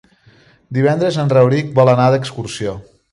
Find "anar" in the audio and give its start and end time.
1.95-2.11